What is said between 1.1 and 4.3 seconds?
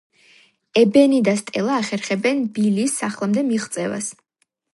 და სტელა ახერხებენ ბილის სახლამდე მიღწევას.